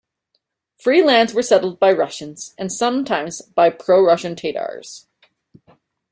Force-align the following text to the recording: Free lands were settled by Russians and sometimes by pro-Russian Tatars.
Free 0.79 1.03
lands 1.03 1.31
were 1.35 1.43
settled 1.43 1.79
by 1.79 1.91
Russians 1.91 2.55
and 2.57 2.71
sometimes 2.71 3.39
by 3.43 3.69
pro-Russian 3.69 4.35
Tatars. 4.35 5.05